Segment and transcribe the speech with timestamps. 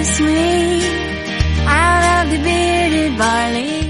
[0.00, 0.80] kiss me.
[1.66, 2.38] I love to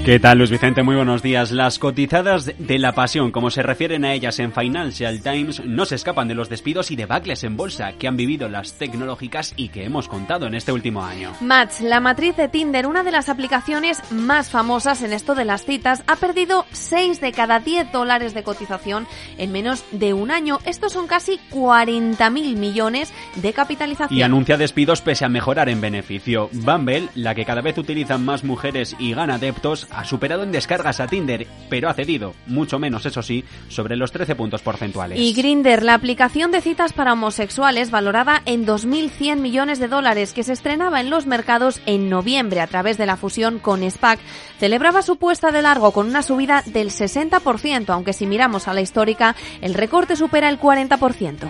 [0.03, 0.81] ¿Qué tal, Luis Vicente?
[0.81, 1.51] Muy buenos días.
[1.51, 5.93] Las cotizadas de la pasión, como se refieren a ellas en Financial Times, no se
[5.93, 9.85] escapan de los despidos y debacles en bolsa que han vivido las tecnológicas y que
[9.85, 11.33] hemos contado en este último año.
[11.39, 15.65] Match, la matriz de Tinder, una de las aplicaciones más famosas en esto de las
[15.65, 19.05] citas, ha perdido 6 de cada 10 dólares de cotización
[19.37, 20.57] en menos de un año.
[20.65, 24.17] Estos son casi 40.000 millones de capitalización.
[24.17, 26.49] Y anuncia despidos pese a mejorar en beneficio.
[26.53, 30.99] Bumble, la que cada vez utilizan más mujeres y gana adeptos, ha superado en descargas
[30.99, 35.19] a Tinder, pero ha cedido, mucho menos eso sí, sobre los 13 puntos porcentuales.
[35.19, 40.43] Y Grinder, la aplicación de citas para homosexuales valorada en 2.100 millones de dólares que
[40.43, 44.19] se estrenaba en los mercados en noviembre a través de la fusión con SPAC,
[44.59, 48.81] celebraba su puesta de largo con una subida del 60%, aunque si miramos a la
[48.81, 51.49] histórica, el recorte supera el 40%.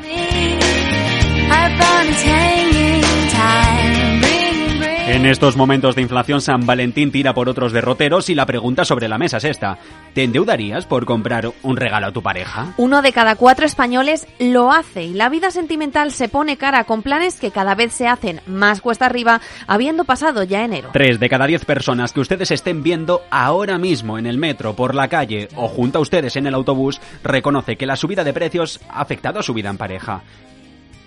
[5.12, 9.10] En estos momentos de inflación, San Valentín tira por otros derroteros y la pregunta sobre
[9.10, 9.78] la mesa es esta.
[10.14, 12.74] ¿Te endeudarías por comprar un regalo a tu pareja?
[12.78, 17.02] Uno de cada cuatro españoles lo hace y la vida sentimental se pone cara con
[17.02, 20.92] planes que cada vez se hacen más cuesta arriba, habiendo pasado ya enero.
[20.94, 24.96] Tres de cada diez personas que ustedes estén viendo ahora mismo en el metro, por
[24.96, 28.80] la calle o junto a ustedes en el autobús reconoce que la subida de precios
[28.90, 30.22] ha afectado a su vida en pareja.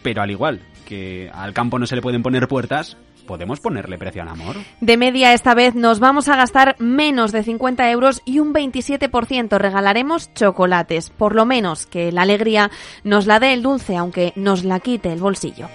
[0.02, 4.22] Pero al igual que al campo no se le pueden poner puertas, ¿podemos ponerle precio
[4.22, 4.56] al amor?
[4.80, 9.58] De media esta vez nos vamos a gastar menos de 50 euros y un 27%
[9.58, 12.70] regalaremos chocolates, por lo menos que la alegría
[13.02, 15.68] nos la dé el dulce aunque nos la quite el bolsillo.